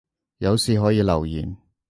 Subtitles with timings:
[0.39, 1.55] 有事可以留言